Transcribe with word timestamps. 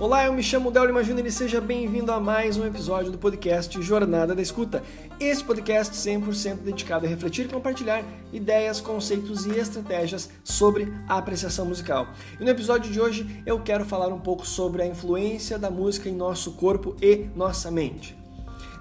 Olá, 0.00 0.24
eu 0.24 0.32
me 0.32 0.42
chamo 0.42 0.70
Del 0.70 0.86
Lima 0.86 1.04
Júnior 1.04 1.26
e 1.26 1.30
seja 1.30 1.60
bem-vindo 1.60 2.10
a 2.10 2.18
mais 2.18 2.56
um 2.56 2.64
episódio 2.64 3.12
do 3.12 3.18
podcast 3.18 3.82
Jornada 3.82 4.34
da 4.34 4.40
Escuta. 4.40 4.82
Esse 5.20 5.44
podcast 5.44 5.94
100% 5.94 6.62
dedicado 6.62 7.04
a 7.04 7.08
refletir 7.08 7.44
e 7.44 7.48
compartilhar 7.50 8.02
ideias, 8.32 8.80
conceitos 8.80 9.44
e 9.44 9.50
estratégias 9.58 10.30
sobre 10.42 10.90
a 11.06 11.18
apreciação 11.18 11.66
musical. 11.66 12.08
E 12.40 12.42
no 12.42 12.48
episódio 12.48 12.90
de 12.90 12.98
hoje 12.98 13.42
eu 13.44 13.60
quero 13.60 13.84
falar 13.84 14.08
um 14.08 14.18
pouco 14.18 14.46
sobre 14.46 14.80
a 14.80 14.86
influência 14.86 15.58
da 15.58 15.70
música 15.70 16.08
em 16.08 16.16
nosso 16.16 16.52
corpo 16.52 16.96
e 17.02 17.28
nossa 17.36 17.70
mente. 17.70 18.16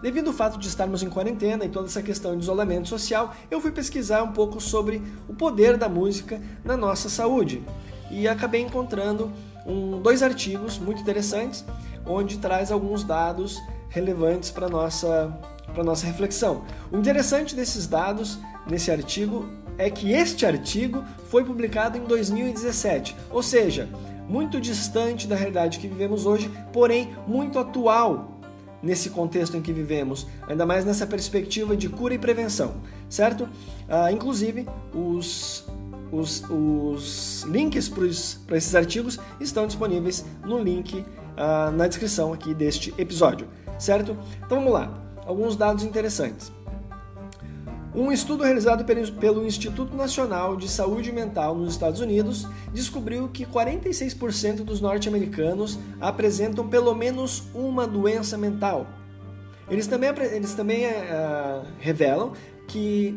Devido 0.02 0.28
ao 0.28 0.34
fato 0.34 0.58
de 0.58 0.70
estarmos 0.70 1.04
em 1.04 1.10
quarentena 1.10 1.66
e 1.66 1.70
toda 1.70 1.88
essa 1.88 2.02
questão 2.02 2.38
de 2.38 2.44
isolamento 2.44 2.88
social, 2.88 3.36
eu 3.52 3.60
fui 3.60 3.74
pesquisar 3.74 4.24
um 4.24 4.32
pouco 4.32 4.62
sobre 4.62 5.04
o 5.28 5.34
poder 5.34 5.76
da 5.76 5.90
música 5.90 6.42
na 6.64 6.78
nossa 6.78 7.10
saúde 7.10 7.62
e 8.10 8.26
acabei 8.26 8.62
encontrando 8.62 9.30
um, 9.70 10.02
dois 10.02 10.24
artigos 10.24 10.78
muito 10.78 11.02
interessantes, 11.02 11.64
onde 12.06 12.40
traz 12.40 12.72
alguns 12.72 13.04
dados 13.04 13.62
relevantes 13.90 14.50
para 14.50 14.68
nossa, 14.68 15.38
nossa 15.84 16.06
reflexão. 16.06 16.64
O 16.92 16.98
interessante 16.98 17.56
desses 17.56 17.86
dados 17.88 18.40
nesse 18.70 18.92
artigo 18.92 19.48
é 19.78 19.90
que 19.90 20.12
este 20.12 20.46
artigo 20.46 21.04
foi 21.30 21.44
publicado 21.44 21.98
em 21.98 22.02
2017, 22.02 23.16
ou 23.30 23.42
seja, 23.42 23.88
muito 24.28 24.60
distante 24.60 25.28
da 25.28 25.36
realidade 25.36 25.80
que 25.80 25.88
vivemos 25.88 26.26
hoje, 26.26 26.52
porém 26.74 27.16
muito 27.28 27.58
atual 27.58 28.40
nesse 28.82 29.10
contexto 29.10 29.58
em 29.58 29.62
que 29.62 29.74
vivemos, 29.74 30.28
ainda 30.48 30.66
mais 30.66 30.86
nessa 30.86 31.06
perspectiva 31.06 31.76
de 31.76 31.90
cura 31.90 32.14
e 32.14 32.20
prevenção, 32.20 32.76
certo? 33.10 33.48
Ah, 33.88 34.12
inclusive, 34.12 34.68
os 34.94 35.66
os, 36.12 36.44
os 36.50 37.44
links 37.44 37.90
para 37.90 38.58
esses 38.58 38.76
artigos 38.76 39.20
estão 39.40 39.68
disponíveis 39.68 40.26
no 40.44 40.60
link 40.60 41.00
uh, 41.00 41.72
na 41.72 41.88
descrição 41.88 42.34
aqui 42.34 42.54
deste 42.54 42.94
episódio, 42.98 43.48
certo? 43.78 44.18
Então 44.46 44.58
vamos 44.60 44.74
lá, 44.74 45.02
alguns 45.26 45.56
dados 45.56 45.84
interessantes. 45.84 46.52
Um 47.94 48.12
estudo 48.12 48.44
realizado 48.44 48.86
pelo 48.86 49.46
Instituto 49.46 49.96
Nacional 49.96 50.56
de 50.56 50.70
Saúde 50.70 51.12
Mental 51.12 51.56
nos 51.56 51.74
Estados 51.74 52.00
Unidos 52.00 52.48
descobriu 52.72 53.28
que 53.30 53.46
46% 53.46 54.58
dos 54.58 54.80
norte-americanos 54.80 55.80
apresentam 56.00 56.68
pelo 56.68 56.94
menos 56.94 57.44
uma 57.54 57.88
doença 57.88 58.38
mental. 58.38 58.86
Eles 59.68 59.88
também, 59.88 60.10
eles 60.10 60.54
também 60.54 60.86
uh, 60.86 61.66
revelam 61.80 62.34
que 62.68 63.16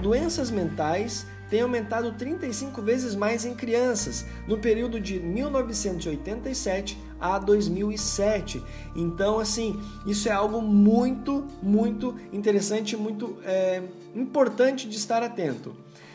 doenças 0.00 0.50
mentais 0.50 1.26
tem 1.50 1.62
aumentado 1.62 2.12
35 2.12 2.80
vezes 2.80 3.16
mais 3.16 3.44
em 3.44 3.54
crianças 3.54 4.24
no 4.46 4.56
período 4.56 5.00
de 5.00 5.18
1987 5.18 6.96
a 7.20 7.38
2007. 7.38 8.62
Então, 8.94 9.40
assim, 9.40 9.78
isso 10.06 10.28
é 10.28 10.32
algo 10.32 10.62
muito, 10.62 11.44
muito 11.60 12.14
interessante, 12.32 12.96
muito 12.96 13.36
é, 13.44 13.82
importante 14.14 14.88
de 14.88 14.96
estar 14.96 15.22
atento. 15.22 15.74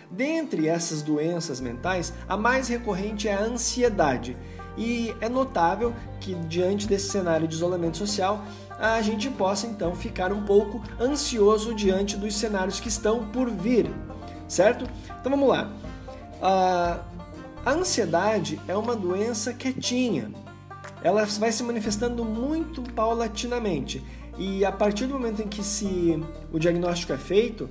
Dentre 0.09 0.69
essas 0.69 1.01
doenças 1.01 1.59
mentais, 1.59 2.13
a 2.29 2.37
mais 2.37 2.69
recorrente 2.69 3.27
é 3.27 3.33
a 3.33 3.41
ansiedade. 3.41 4.37
E 4.77 5.13
é 5.19 5.27
notável 5.27 5.93
que, 6.19 6.33
diante 6.35 6.87
desse 6.87 7.09
cenário 7.09 7.47
de 7.47 7.55
isolamento 7.55 7.97
social, 7.97 8.43
a 8.79 9.01
gente 9.01 9.29
possa 9.29 9.67
então 9.67 9.95
ficar 9.95 10.31
um 10.31 10.43
pouco 10.43 10.81
ansioso 10.99 11.73
diante 11.73 12.17
dos 12.17 12.35
cenários 12.35 12.79
que 12.79 12.89
estão 12.89 13.27
por 13.29 13.49
vir 13.49 13.89
certo? 14.47 14.87
Então 15.19 15.31
vamos 15.31 15.49
lá. 15.49 15.71
A, 16.41 16.99
a 17.65 17.71
ansiedade 17.71 18.59
é 18.67 18.75
uma 18.75 18.95
doença 18.95 19.53
quietinha. 19.53 20.31
Ela 21.01 21.25
vai 21.25 21.51
se 21.51 21.63
manifestando 21.63 22.23
muito 22.25 22.81
paulatinamente. 22.93 24.03
E 24.37 24.65
a 24.65 24.71
partir 24.71 25.05
do 25.05 25.13
momento 25.13 25.41
em 25.41 25.47
que 25.47 25.63
se, 25.63 26.21
o 26.51 26.59
diagnóstico 26.59 27.13
é 27.13 27.17
feito, 27.17 27.69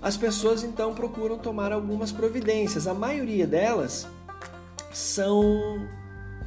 as 0.00 0.16
pessoas 0.16 0.64
então 0.64 0.94
procuram 0.94 1.38
tomar 1.38 1.72
algumas 1.72 2.10
providências. 2.10 2.86
A 2.86 2.94
maioria 2.94 3.46
delas 3.46 4.08
são 4.92 5.86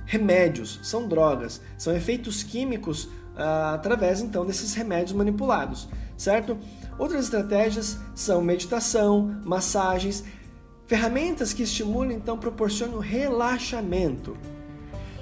remédios, 0.06 0.80
são 0.84 1.08
drogas, 1.08 1.62
são 1.78 1.96
efeitos 1.96 2.44
químicos 2.44 3.10
ah, 3.36 3.74
através 3.74 4.22
então 4.22 4.46
desses 4.46 4.74
remédios 4.74 5.14
manipulados, 5.14 5.88
certo? 6.18 6.58
Outras 6.98 7.26
estratégias 7.26 7.98
são 8.14 8.42
meditação, 8.42 9.42
massagens, 9.44 10.24
ferramentas 10.88 11.54
que 11.54 11.64
estimulam 11.64 12.12
então 12.12 12.38
proporcionam 12.38 13.00
relaxamento. 13.00 14.38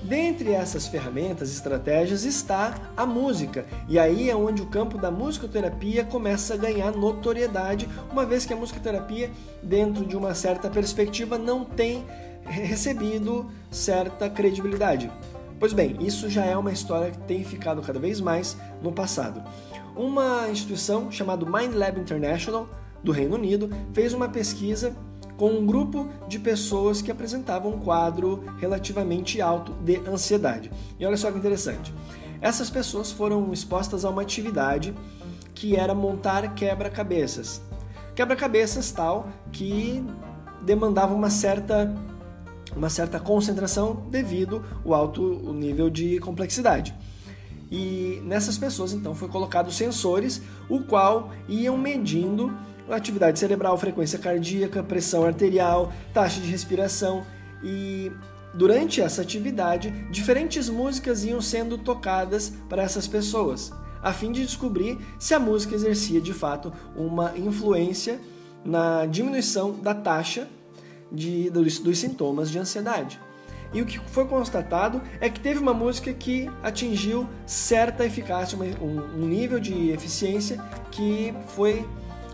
Dentre 0.04 0.52
essas 0.52 0.86
ferramentas 0.86 1.50
e 1.50 1.54
estratégias 1.54 2.26
está 2.26 2.76
a 2.96 3.06
música, 3.06 3.66
e 3.88 3.98
aí 3.98 4.30
é 4.30 4.36
onde 4.36 4.62
o 4.62 4.66
campo 4.66 4.98
da 4.98 5.10
musicoterapia 5.10 6.04
começa 6.04 6.56
a 6.56 6.58
ganhar 6.58 6.92
notoriedade, 6.92 7.88
uma 8.12 8.26
vez 8.26 8.46
que 8.46 8.52
a 8.52 8.58
musicoterapia, 8.58 9.32
dentro 9.64 10.06
de 10.06 10.18
uma 10.18 10.36
certa 10.36 10.70
perspectiva, 10.70 11.38
não 11.38 11.64
tem 11.64 12.06
recebido 12.44 13.50
certa 13.72 14.30
credibilidade. 14.30 15.10
Pois 15.58 15.72
bem, 15.72 15.96
isso 16.02 16.30
já 16.30 16.44
é 16.44 16.58
uma 16.58 16.74
história 16.74 17.12
que 17.12 17.20
tem 17.20 17.42
ficado 17.46 17.82
cada 17.82 17.98
vez 17.98 18.20
mais 18.20 18.58
no 18.82 18.92
passado. 18.92 19.42
Uma 19.96 20.50
instituição 20.50 21.12
chamada 21.12 21.46
Mind 21.46 21.76
Lab 21.76 22.00
International 22.00 22.68
do 23.04 23.12
Reino 23.12 23.36
Unido 23.36 23.70
fez 23.94 24.14
uma 24.14 24.28
pesquisa 24.28 24.96
com 25.38 25.52
um 25.52 25.66
grupo 25.66 26.10
de 26.28 26.40
pessoas 26.40 27.02
que 27.02 27.12
apresentavam 27.12 27.74
um 27.74 27.80
quadro 27.80 28.44
relativamente 28.58 29.42
alto 29.42 29.72
de 29.74 29.98
ansiedade. 30.08 30.72
E 31.00 31.06
olha 31.06 31.18
só 31.18 31.32
que 31.32 31.38
interessante. 31.38 31.94
Essas 32.42 32.70
pessoas 32.70 33.12
foram 33.12 33.54
expostas 33.54 34.04
a 34.04 34.10
uma 34.10 34.22
atividade 34.22 34.94
que 35.54 35.76
era 35.76 35.94
montar 35.94 36.56
quebra-cabeças. 36.56 37.62
Quebra-cabeças 38.16 38.92
tal 38.92 39.28
que 39.52 40.04
demandava 40.62 41.14
uma 41.14 41.30
certa 41.30 41.94
uma 42.76 42.90
certa 42.90 43.20
concentração 43.20 44.08
devido 44.10 44.66
ao 44.84 44.94
alto 44.96 45.54
nível 45.54 45.90
de 45.92 46.20
complexidade. 46.20 46.96
E 47.76 48.22
nessas 48.24 48.56
pessoas 48.56 48.94
então 48.94 49.16
foi 49.16 49.28
colocado 49.28 49.72
sensores, 49.72 50.40
o 50.70 50.84
qual 50.84 51.32
iam 51.50 51.76
medindo 51.76 52.56
atividade 52.88 53.40
cerebral, 53.40 53.76
frequência 53.80 54.20
cardíaca, 54.20 54.84
pressão 54.84 55.26
arterial, 55.26 55.92
taxa 56.14 56.40
de 56.40 56.48
respiração 56.48 57.26
e 57.64 58.12
durante 58.54 59.02
essa 59.02 59.24
atividade 59.24 59.90
diferentes 60.12 60.70
músicas 60.70 61.26
iam 61.26 61.42
sendo 61.42 61.76
tocadas 61.76 62.54
para 62.70 62.84
essas 62.84 63.08
pessoas, 63.08 63.74
a 64.04 64.14
fim 64.14 64.32
de 64.32 64.46
descobrir 64.46 65.00
se 65.18 65.34
a 65.34 65.40
música 65.40 65.74
exercia 65.74 66.22
de 66.22 66.32
fato 66.32 66.72
uma 66.96 67.36
influência 67.36 68.22
na 68.64 69.08
diminuição 69.08 69.72
da 69.72 69.96
taxa 69.96 70.48
de, 71.12 71.50
dos, 71.50 71.80
dos 71.80 71.98
sintomas 71.98 72.52
de 72.52 72.60
ansiedade. 72.60 73.20
E 73.74 73.82
o 73.82 73.86
que 73.86 74.00
foi 74.00 74.26
constatado 74.26 75.02
é 75.20 75.30
que 75.30 75.40
teve 75.40 75.60
uma 75.60 75.74
música 75.74 76.14
que 76.14 76.50
atingiu 76.62 77.28
certa 77.46 78.06
eficácia, 78.06 78.58
um, 78.58 79.26
nível 79.26 79.60
de 79.60 79.90
eficiência 79.90 80.58
que 80.92 81.34
foi 81.48 81.86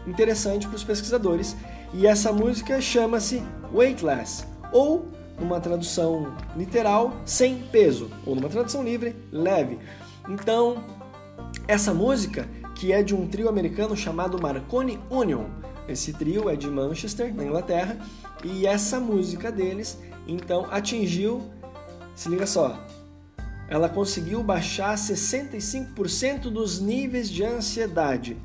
interessante 0.06 0.68
para 0.68 0.76
os 0.76 0.84
pesquisadores. 0.84 1.56
E 1.94 2.06
essa 2.06 2.32
música 2.34 2.82
chama-se 2.82 3.42
Weightless, 3.74 4.46
ou 4.72 5.08
numa 5.40 5.62
tradução 5.62 6.36
literal, 6.56 7.14
sem 7.26 7.58
peso, 7.72 8.12
ou 8.26 8.36
numa 8.36 8.50
tradução 8.50 8.84
livre, 8.84 9.16
leve. 9.32 9.80
Então, 10.28 10.84
essa 11.68 11.94
música, 11.94 12.48
que 12.76 12.92
é 12.92 13.02
de 13.02 13.16
um 13.16 13.28
trio 13.28 13.48
americano 13.48 13.96
chamado 13.96 14.42
Marconi 14.42 15.00
Union, 15.10 15.46
esse 15.88 16.14
trio 16.14 16.50
é 16.50 16.56
de 16.56 16.68
Manchester, 16.68 17.34
na 17.34 17.46
Inglaterra, 17.46 17.98
e 18.44 18.68
essa 18.68 19.00
música 19.00 19.52
deles 19.52 19.98
então 20.32 20.68
atingiu, 20.70 21.42
se 22.16 22.30
liga 22.30 22.46
só, 22.46 22.80
ela 23.68 23.88
conseguiu 23.88 24.42
baixar 24.44 24.96
65% 24.96 26.50
dos 26.50 26.80
níveis 26.80 27.30
de 27.30 27.44
ansiedade. 27.44 28.38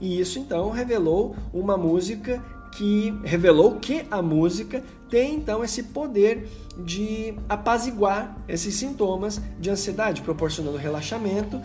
E 0.00 0.20
isso 0.20 0.38
então 0.38 0.70
revelou 0.70 1.36
uma 1.52 1.76
música 1.76 2.42
que 2.72 3.12
revelou 3.24 3.80
que 3.80 4.06
a 4.10 4.22
música 4.22 4.82
tem 5.10 5.34
então 5.34 5.64
esse 5.64 5.82
poder 5.82 6.48
de 6.78 7.34
apaziguar 7.48 8.36
esses 8.46 8.74
sintomas 8.76 9.40
de 9.58 9.68
ansiedade, 9.70 10.22
proporcionando 10.22 10.78
relaxamento, 10.78 11.60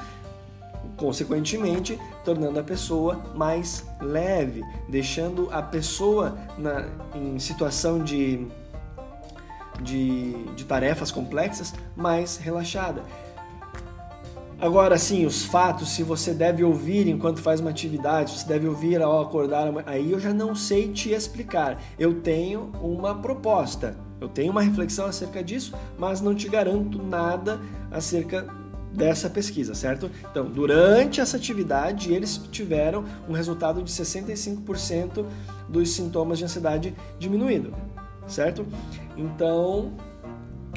consequentemente 0.97 1.99
tornando 2.23 2.59
a 2.59 2.63
pessoa 2.63 3.21
mais 3.35 3.85
leve, 4.01 4.63
deixando 4.89 5.47
a 5.51 5.61
pessoa 5.61 6.35
na, 6.57 6.87
em 7.13 7.37
situação 7.37 8.03
de 8.03 8.47
de, 9.81 10.33
de 10.55 10.65
tarefas 10.65 11.11
complexas 11.11 11.73
mais 11.95 12.37
relaxada. 12.37 13.03
Agora 14.59 14.97
sim, 14.97 15.25
os 15.25 15.43
fatos, 15.43 15.89
se 15.89 16.01
você 16.01 16.33
deve 16.33 16.63
ouvir 16.63 17.07
enquanto 17.07 17.41
faz 17.41 17.59
uma 17.59 17.69
atividade, 17.69 18.39
se 18.39 18.47
deve 18.47 18.67
ouvir 18.67 19.01
ao 19.01 19.21
acordar, 19.21 19.67
aí 19.85 20.11
eu 20.11 20.19
já 20.19 20.33
não 20.33 20.55
sei 20.55 20.87
te 20.93 21.11
explicar. 21.11 21.81
Eu 21.99 22.21
tenho 22.21 22.71
uma 22.81 23.13
proposta. 23.13 23.97
Eu 24.19 24.29
tenho 24.29 24.51
uma 24.51 24.61
reflexão 24.61 25.07
acerca 25.07 25.43
disso, 25.43 25.73
mas 25.97 26.21
não 26.21 26.33
te 26.33 26.47
garanto 26.47 27.03
nada 27.03 27.59
acerca 27.91 28.47
dessa 28.93 29.29
pesquisa, 29.29 29.75
certo? 29.75 30.09
Então, 30.31 30.45
durante 30.45 31.19
essa 31.19 31.35
atividade, 31.35 32.13
eles 32.13 32.37
tiveram 32.49 33.03
um 33.27 33.33
resultado 33.33 33.83
de 33.83 33.91
65% 33.91 35.25
dos 35.67 35.89
sintomas 35.91 36.37
de 36.37 36.45
ansiedade 36.45 36.95
diminuído, 37.19 37.73
certo? 38.27 38.65
Então, 39.17 39.93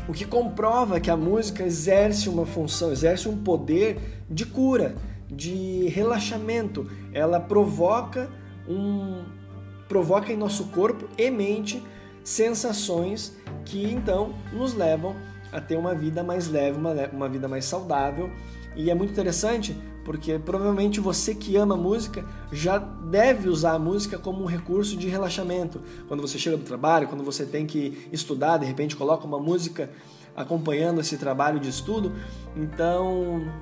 o 0.08 0.12
que 0.12 0.24
comprova 0.24 1.00
que 1.00 1.10
a 1.10 1.16
música 1.16 1.62
exerce 1.62 2.28
uma 2.28 2.46
função, 2.46 2.92
exerce 2.92 3.28
um 3.28 3.36
poder 3.36 4.24
de 4.28 4.46
cura, 4.46 4.94
de 5.30 5.86
relaxamento. 5.88 6.90
Ela 7.12 7.40
provoca 7.40 8.30
um 8.68 9.24
provoca 9.88 10.30
em 10.30 10.36
nosso 10.36 10.64
corpo 10.66 11.08
e 11.16 11.30
mente 11.30 11.82
sensações 12.22 13.34
que 13.64 13.90
então 13.90 14.34
nos 14.52 14.74
levam 14.74 15.16
a 15.50 15.62
ter 15.62 15.76
uma 15.76 15.94
vida 15.94 16.22
mais 16.22 16.46
leve, 16.46 16.76
uma, 16.76 16.92
uma 17.10 17.28
vida 17.28 17.48
mais 17.48 17.64
saudável. 17.64 18.30
E 18.76 18.90
é 18.90 18.94
muito 18.94 19.12
interessante 19.12 19.74
porque 20.08 20.38
provavelmente 20.38 21.00
você 21.00 21.34
que 21.34 21.54
ama 21.54 21.76
música 21.76 22.24
já 22.50 22.78
deve 22.78 23.46
usar 23.46 23.72
a 23.72 23.78
música 23.78 24.18
como 24.18 24.42
um 24.42 24.46
recurso 24.46 24.96
de 24.96 25.06
relaxamento. 25.06 25.82
Quando 26.08 26.22
você 26.22 26.38
chega 26.38 26.56
do 26.56 26.64
trabalho, 26.64 27.06
quando 27.08 27.22
você 27.22 27.44
tem 27.44 27.66
que 27.66 28.08
estudar, 28.10 28.56
de 28.56 28.64
repente 28.64 28.96
coloca 28.96 29.26
uma 29.26 29.38
música 29.38 29.90
acompanhando 30.34 31.02
esse 31.02 31.18
trabalho 31.18 31.60
de 31.60 31.68
estudo. 31.68 32.10
Então, 32.56 33.52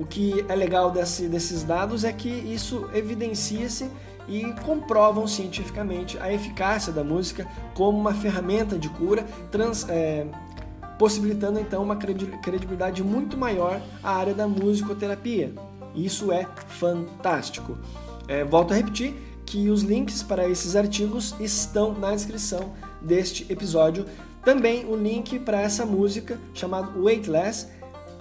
o 0.00 0.06
que 0.06 0.42
é 0.48 0.56
legal 0.56 0.90
desse, 0.90 1.28
desses 1.28 1.62
dados 1.64 2.02
é 2.02 2.14
que 2.14 2.30
isso 2.30 2.88
evidencia-se 2.94 3.90
e 4.26 4.50
comprovam 4.64 5.26
cientificamente 5.26 6.18
a 6.18 6.32
eficácia 6.32 6.90
da 6.94 7.04
música 7.04 7.46
como 7.74 7.98
uma 7.98 8.14
ferramenta 8.14 8.78
de 8.78 8.88
cura, 8.88 9.22
trans, 9.50 9.86
é, 9.86 10.26
possibilitando 10.98 11.60
então 11.60 11.82
uma 11.82 11.96
credibilidade 11.96 13.02
muito 13.02 13.36
maior 13.36 13.80
à 14.02 14.16
área 14.16 14.34
da 14.34 14.48
musicoterapia. 14.48 15.52
Isso 15.94 16.32
é 16.32 16.46
fantástico. 16.68 17.78
É, 18.26 18.44
volto 18.44 18.72
a 18.72 18.76
repetir 18.76 19.14
que 19.46 19.70
os 19.70 19.82
links 19.82 20.22
para 20.22 20.48
esses 20.48 20.76
artigos 20.76 21.34
estão 21.40 21.94
na 21.94 22.10
descrição 22.10 22.74
deste 23.00 23.50
episódio. 23.50 24.04
Também 24.44 24.84
o 24.84 24.94
link 24.94 25.38
para 25.38 25.60
essa 25.60 25.86
música 25.86 26.38
chamada 26.52 26.98
Weightless, 26.98 27.66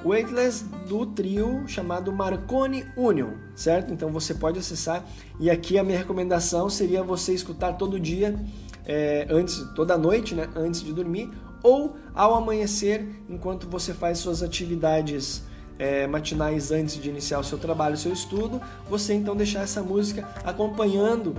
Weightless 0.06 0.64
do 0.88 1.06
trio 1.06 1.64
chamado 1.68 2.12
Marconi 2.14 2.86
Union, 2.96 3.32
certo? 3.56 3.92
Então 3.92 4.10
você 4.10 4.34
pode 4.34 4.60
acessar 4.60 5.06
e 5.40 5.50
aqui 5.50 5.78
a 5.78 5.84
minha 5.84 5.98
recomendação 5.98 6.70
seria 6.70 7.04
você 7.04 7.34
escutar 7.34 7.74
todo 7.74 8.00
dia, 8.00 8.40
é, 8.86 9.28
antes, 9.30 9.58
toda 9.76 9.98
noite, 9.98 10.34
né, 10.34 10.48
antes 10.56 10.82
de 10.82 10.94
dormir, 10.94 11.30
ou 11.68 11.98
ao 12.16 12.34
amanhecer, 12.34 13.06
enquanto 13.28 13.68
você 13.68 13.94
faz 13.94 14.20
suas 14.20 14.42
atividades 14.42 15.44
é, 15.78 16.08
matinais 16.08 16.72
antes 16.72 16.96
de 16.96 17.10
iniciar 17.10 17.40
o 17.40 17.44
seu 17.44 17.58
trabalho, 17.58 17.96
o 17.96 17.98
seu 17.98 18.14
estudo, 18.14 18.62
você 18.90 19.14
então 19.14 19.36
deixar 19.36 19.64
essa 19.64 19.84
música 19.84 20.26
acompanhando 20.46 21.36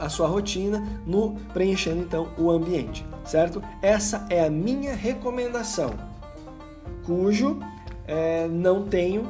a 0.00 0.08
sua 0.08 0.28
rotina, 0.28 0.84
no 1.04 1.36
preenchendo 1.52 2.00
então 2.00 2.28
o 2.38 2.48
ambiente, 2.48 3.04
certo? 3.24 3.60
Essa 3.82 4.24
é 4.30 4.44
a 4.44 4.50
minha 4.50 4.94
recomendação, 4.94 5.90
cujo 7.04 7.58
é, 8.06 8.46
não 8.46 8.84
tenho 8.84 9.28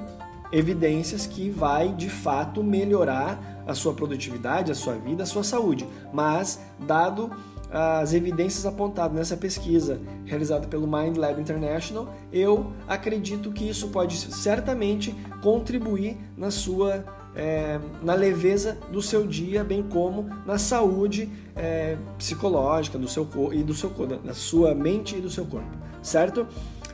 evidências 0.52 1.26
que 1.26 1.50
vai 1.50 1.92
de 1.92 2.10
fato 2.10 2.62
melhorar 2.62 3.62
a 3.66 3.74
sua 3.74 3.94
produtividade, 3.94 4.70
a 4.70 4.74
sua 4.74 4.94
vida, 4.94 5.22
a 5.22 5.26
sua 5.26 5.44
saúde, 5.44 5.86
mas 6.12 6.60
dado 6.78 7.30
as 7.70 8.14
evidências 8.14 8.64
apontadas 8.64 9.16
nessa 9.16 9.36
pesquisa 9.36 10.00
realizada 10.24 10.66
pelo 10.66 10.86
Mind 10.86 11.16
Lab 11.16 11.40
International, 11.40 12.14
eu 12.32 12.72
acredito 12.86 13.52
que 13.52 13.68
isso 13.68 13.88
pode 13.88 14.16
certamente 14.16 15.14
contribuir 15.42 16.16
na 16.36 16.50
sua 16.50 17.04
é, 17.36 17.78
na 18.02 18.14
leveza 18.14 18.76
do 18.90 19.00
seu 19.00 19.26
dia, 19.26 19.62
bem 19.62 19.82
como 19.82 20.28
na 20.44 20.58
saúde 20.58 21.28
é, 21.54 21.96
psicológica 22.16 22.98
do 22.98 23.06
seu 23.06 23.28
e 23.52 23.62
do 23.62 23.74
seu 23.74 23.90
da 23.90 24.34
sua 24.34 24.74
mente 24.74 25.16
e 25.16 25.20
do 25.20 25.30
seu 25.30 25.44
corpo, 25.44 25.70
certo? 26.02 26.46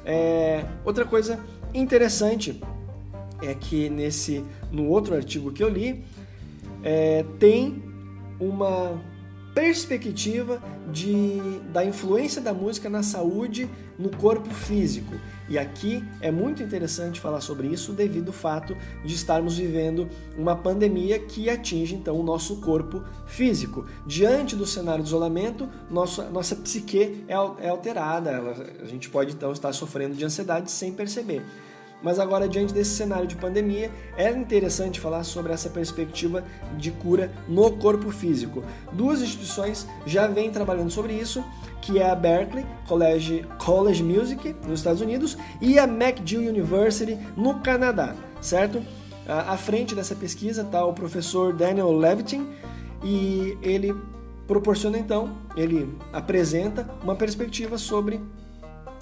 É, 0.04 0.64
outra 0.84 1.04
coisa 1.04 1.38
interessante 1.72 2.60
é 3.40 3.54
que 3.54 3.88
nesse 3.88 4.44
no 4.70 4.88
outro 4.88 5.14
artigo 5.14 5.50
que 5.50 5.62
eu 5.62 5.68
li 5.68 6.04
é, 6.82 7.24
tem 7.38 7.82
uma 8.38 9.00
perspectiva 9.54 10.60
de, 10.90 11.60
da 11.72 11.84
influência 11.84 12.42
da 12.42 12.52
música 12.52 12.90
na 12.90 13.02
saúde 13.02 13.70
no 13.98 14.10
corpo 14.10 14.52
físico. 14.52 15.14
E 15.48 15.58
aqui 15.58 16.02
é 16.20 16.30
muito 16.30 16.62
interessante 16.62 17.20
falar 17.20 17.40
sobre 17.40 17.68
isso 17.68 17.92
devido 17.92 18.28
ao 18.28 18.34
fato 18.34 18.76
de 19.04 19.14
estarmos 19.14 19.56
vivendo 19.56 20.08
uma 20.36 20.56
pandemia 20.56 21.18
que 21.18 21.48
atinge 21.48 21.94
então 21.94 22.18
o 22.18 22.22
nosso 22.22 22.56
corpo 22.56 23.02
físico. 23.26 23.86
Diante 24.06 24.56
do 24.56 24.66
cenário 24.66 25.02
de 25.02 25.08
isolamento, 25.08 25.68
nossa, 25.90 26.28
nossa 26.30 26.56
psique 26.56 27.24
é, 27.28 27.34
é 27.34 27.68
alterada, 27.68 28.40
a 28.82 28.86
gente 28.86 29.08
pode 29.08 29.34
então 29.34 29.52
estar 29.52 29.72
sofrendo 29.72 30.16
de 30.16 30.24
ansiedade 30.24 30.70
sem 30.70 30.92
perceber. 30.92 31.44
Mas 32.04 32.18
agora, 32.18 32.46
diante 32.46 32.74
desse 32.74 32.90
cenário 32.90 33.26
de 33.26 33.34
pandemia, 33.34 33.90
é 34.14 34.30
interessante 34.30 35.00
falar 35.00 35.24
sobre 35.24 35.54
essa 35.54 35.70
perspectiva 35.70 36.44
de 36.76 36.90
cura 36.90 37.32
no 37.48 37.72
corpo 37.78 38.10
físico. 38.10 38.62
Duas 38.92 39.22
instituições 39.22 39.88
já 40.04 40.26
vêm 40.26 40.50
trabalhando 40.50 40.90
sobre 40.90 41.14
isso, 41.14 41.42
que 41.80 41.98
é 41.98 42.10
a 42.10 42.14
Berkeley 42.14 42.66
College, 42.86 43.46
College 43.58 44.02
Music, 44.02 44.54
nos 44.66 44.80
Estados 44.80 45.00
Unidos, 45.00 45.38
e 45.62 45.78
a 45.78 45.84
McGill 45.84 46.42
University, 46.42 47.18
no 47.34 47.60
Canadá, 47.60 48.14
certo? 48.38 48.82
À 49.26 49.56
frente 49.56 49.94
dessa 49.94 50.14
pesquisa 50.14 50.60
está 50.60 50.84
o 50.84 50.92
professor 50.92 51.54
Daniel 51.54 51.90
Levitin, 51.90 52.46
e 53.02 53.56
ele 53.62 53.96
proporciona 54.46 54.98
então, 54.98 55.38
ele 55.56 55.96
apresenta 56.12 56.86
uma 57.02 57.14
perspectiva 57.14 57.78
sobre 57.78 58.20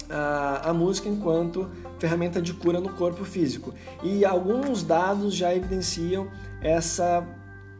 a, 0.09 0.69
a 0.69 0.73
música 0.73 1.09
enquanto 1.09 1.69
ferramenta 2.03 2.41
de 2.41 2.53
cura 2.53 2.81
no 2.81 2.89
corpo 2.89 3.23
físico. 3.23 3.73
E 4.03 4.25
alguns 4.25 4.83
dados 4.83 5.33
já 5.33 5.55
evidenciam 5.55 6.27
essa, 6.61 7.25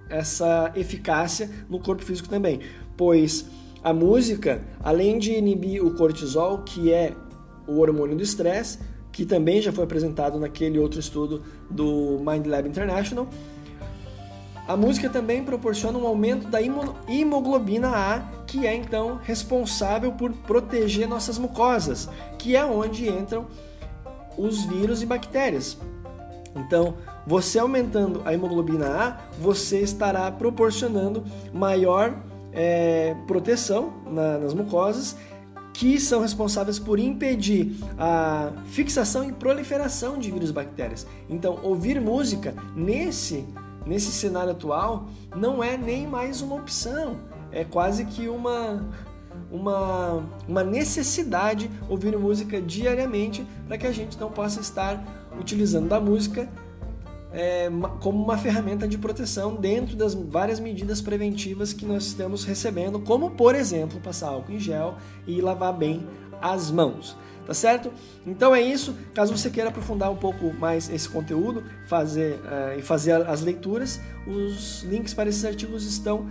essa 0.09 0.71
eficácia 0.75 1.49
no 1.69 1.77
corpo 1.77 2.05
físico 2.05 2.29
também, 2.29 2.61
pois 2.95 3.45
a 3.83 3.93
música, 3.93 4.61
além 4.81 5.19
de 5.19 5.33
inibir 5.33 5.85
o 5.85 5.94
cortisol, 5.95 6.59
que 6.59 6.89
é 6.89 7.13
o 7.68 7.80
hormônio 7.80 8.15
do 8.15 8.23
estresse, 8.23 8.80
que 9.11 9.25
também 9.25 9.61
já 9.61 9.73
foi 9.73 9.83
apresentado 9.83 10.39
naquele 10.39 10.80
outro 10.80 11.01
estudo 11.01 11.44
do 11.69 12.18
Mind 12.25 12.47
Lab 12.47 12.65
International, 12.65 13.27
a 14.65 14.77
música 14.77 15.09
também 15.09 15.44
proporciona 15.44 15.97
um 15.97 16.07
aumento 16.07 16.47
da 16.47 16.59
hemoglobina 16.61 17.89
A, 17.89 18.19
que 18.47 18.65
é 18.65 18.73
então 18.73 19.19
responsável 19.21 20.13
por 20.13 20.31
proteger 20.31 21.09
nossas 21.09 21.37
mucosas, 21.37 22.07
que 22.39 22.56
é 22.56 22.63
onde 22.63 23.09
entram 23.09 23.47
os 24.37 24.63
vírus 24.66 25.02
e 25.02 25.06
bactérias. 25.06 25.78
Então, 26.56 26.95
você 27.25 27.57
aumentando 27.59 28.21
a 28.25 28.33
hemoglobina 28.33 28.87
A, 28.87 29.18
você 29.40 29.80
estará 29.80 30.31
proporcionando 30.31 31.23
maior 31.52 32.16
é, 32.52 33.16
proteção 33.28 33.94
na, 34.06 34.37
nas 34.37 34.54
mucosas, 34.54 35.16
que 35.73 35.99
são 35.99 36.21
responsáveis 36.21 36.78
por 36.78 36.99
impedir 36.99 37.75
a 37.97 38.52
fixação 38.66 39.28
e 39.28 39.31
proliferação 39.31 40.19
de 40.19 40.30
vírus 40.30 40.52
e 40.52 40.54
bactérias. 40.54 41.07
Então, 41.28 41.59
ouvir 41.63 41.99
música 41.99 42.54
nesse 42.75 43.44
nesse 43.85 44.11
cenário 44.11 44.52
atual, 44.52 45.07
não 45.35 45.63
é 45.63 45.78
nem 45.78 46.07
mais 46.07 46.42
uma 46.42 46.56
opção. 46.56 47.18
É 47.52 47.63
quase 47.63 48.06
que 48.06 48.28
uma, 48.28 48.83
uma, 49.52 50.23
uma 50.47 50.63
necessidade 50.63 51.69
ouvir 51.90 52.18
música 52.18 52.61
diariamente 52.61 53.45
para 53.68 53.78
que 53.78 53.87
a 53.87 53.92
gente 53.92 54.19
não 54.19 54.31
possa 54.31 54.59
estar 54.59 55.04
utilizando 55.40 55.87
da 55.87 55.99
música 55.99 56.49
é, 57.31 57.68
como 57.99 58.23
uma 58.23 58.37
ferramenta 58.37 58.87
de 58.87 58.97
proteção 58.97 59.56
dentro 59.56 59.95
das 59.95 60.13
várias 60.13 60.59
medidas 60.59 61.02
preventivas 61.02 61.73
que 61.73 61.85
nós 61.85 62.06
estamos 62.06 62.44
recebendo, 62.44 62.99
como 62.99 63.31
por 63.31 63.56
exemplo 63.56 63.99
passar 63.99 64.30
álcool 64.30 64.54
em 64.54 64.59
gel 64.59 64.95
e 65.25 65.42
lavar 65.42 65.73
bem 65.73 66.07
as 66.42 66.69
mãos 66.69 67.18
tá 67.45 67.54
certo? 67.54 67.92
Então 68.25 68.56
é 68.56 68.61
isso. 68.61 68.95
Caso 69.13 69.35
você 69.35 69.49
queira 69.49 69.69
aprofundar 69.69 70.11
um 70.11 70.16
pouco 70.16 70.54
mais 70.54 70.90
esse 70.90 71.07
conteúdo 71.09 71.63
fazer, 71.87 72.35
uh, 72.35 72.78
e 72.78 72.81
fazer 72.81 73.13
as 73.28 73.42
leituras, 73.42 73.99
os 74.25 74.83
links 74.83 75.13
para 75.13 75.30
esses 75.30 75.44
artigos 75.44 75.85
estão 75.85 76.28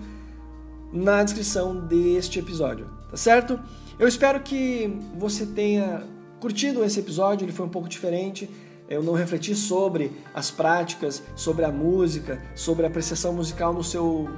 na 0.92 1.22
descrição 1.22 1.76
deste 1.76 2.38
episódio, 2.38 2.86
tá 3.10 3.16
certo? 3.16 3.58
Eu 3.98 4.06
espero 4.06 4.40
que 4.40 4.98
você 5.16 5.46
tenha 5.46 6.04
curtido 6.40 6.84
esse 6.84 6.98
episódio, 7.00 7.44
ele 7.44 7.52
foi 7.52 7.64
um 7.66 7.68
pouco 7.68 7.88
diferente. 7.88 8.50
Eu 8.88 9.02
não 9.02 9.14
refleti 9.14 9.54
sobre 9.54 10.12
as 10.34 10.50
práticas, 10.50 11.22
sobre 11.34 11.64
a 11.64 11.70
música, 11.70 12.42
sobre 12.54 12.84
a 12.84 12.88
apreciação 12.88 13.32
musical 13.32 13.72
no 13.72 13.82
seu 13.82 14.28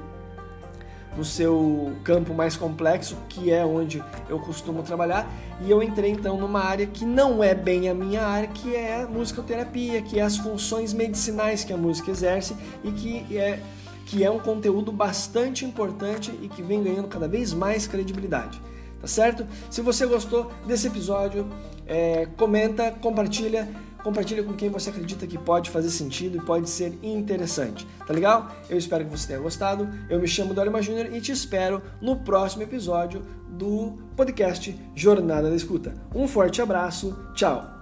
no 1.16 1.24
seu 1.24 1.92
campo 2.02 2.34
mais 2.34 2.56
complexo, 2.56 3.16
que 3.28 3.50
é 3.50 3.64
onde 3.64 4.02
eu 4.28 4.38
costumo 4.40 4.82
trabalhar, 4.82 5.30
e 5.64 5.70
eu 5.70 5.80
entrei 5.80 6.10
então 6.10 6.36
numa 6.36 6.60
área 6.60 6.86
que 6.86 7.04
não 7.04 7.42
é 7.42 7.54
bem 7.54 7.88
a 7.88 7.94
minha 7.94 8.22
área, 8.22 8.48
que 8.48 8.74
é 8.74 9.02
a 9.02 9.06
musicoterapia, 9.06 10.02
que 10.02 10.18
é 10.18 10.22
as 10.22 10.36
funções 10.36 10.92
medicinais 10.92 11.62
que 11.62 11.72
a 11.72 11.76
música 11.76 12.10
exerce 12.10 12.56
e 12.82 12.90
que 12.90 13.38
é 13.38 13.60
que 14.06 14.24
é 14.24 14.30
um 14.30 14.38
conteúdo 14.38 14.92
bastante 14.92 15.64
importante 15.64 16.32
e 16.42 16.48
que 16.48 16.62
vem 16.62 16.82
ganhando 16.82 17.08
cada 17.08 17.28
vez 17.28 17.52
mais 17.52 17.86
credibilidade. 17.86 18.60
Tá 19.00 19.06
certo? 19.06 19.46
Se 19.70 19.80
você 19.82 20.06
gostou 20.06 20.50
desse 20.66 20.86
episódio, 20.86 21.46
é, 21.86 22.26
comenta, 22.36 22.90
compartilha 22.90 23.68
compartilha 24.04 24.42
com 24.42 24.52
quem 24.52 24.68
você 24.68 24.90
acredita 24.90 25.26
que 25.26 25.38
pode 25.38 25.70
fazer 25.70 25.88
sentido 25.88 26.36
e 26.36 26.40
pode 26.40 26.68
ser 26.68 26.96
interessante. 27.02 27.86
Tá 28.06 28.12
legal? 28.12 28.54
Eu 28.68 28.76
espero 28.76 29.02
que 29.04 29.10
você 29.10 29.28
tenha 29.28 29.40
gostado. 29.40 29.88
Eu 30.10 30.20
me 30.20 30.28
chamo 30.28 30.52
Dorima 30.52 30.82
Júnior 30.82 31.12
e 31.12 31.20
te 31.22 31.32
espero 31.32 31.82
no 32.02 32.16
próximo 32.16 32.62
episódio 32.62 33.22
do 33.48 33.94
podcast 34.14 34.78
Jornada 34.94 35.48
da 35.48 35.56
Escuta. 35.56 35.94
Um 36.14 36.28
forte 36.28 36.60
abraço, 36.60 37.16
tchau! 37.34 37.73